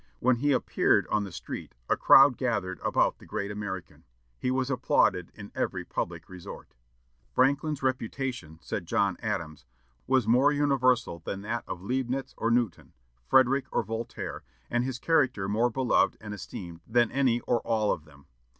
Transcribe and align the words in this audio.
When 0.19 0.37
he 0.37 0.51
appeared 0.51 1.05
on 1.11 1.25
the 1.25 1.31
street 1.31 1.75
a 1.87 1.95
crowd 1.95 2.35
gathered 2.35 2.79
about 2.79 3.19
the 3.19 3.25
great 3.27 3.51
American. 3.51 4.03
He 4.39 4.49
was 4.49 4.71
applauded 4.71 5.31
in 5.35 5.51
every 5.53 5.85
public 5.85 6.27
resort. 6.27 6.73
"Franklin's 7.35 7.83
reputation," 7.83 8.57
said 8.63 8.87
John 8.87 9.15
Adams, 9.21 9.63
"was 10.07 10.27
more 10.27 10.51
universal 10.51 11.19
than 11.19 11.41
that 11.43 11.63
of 11.67 11.83
Leibnitz 11.83 12.33
or 12.39 12.49
Newton, 12.49 12.93
Frederick 13.27 13.67
or 13.71 13.83
Voltaire; 13.83 14.41
and 14.71 14.83
his 14.83 14.97
character 14.97 15.47
more 15.47 15.69
beloved 15.69 16.17
and 16.19 16.33
esteemed 16.33 16.81
than 16.87 17.11
any 17.11 17.39
or 17.41 17.59
all 17.59 17.91
of 17.91 18.03
them. 18.05 18.25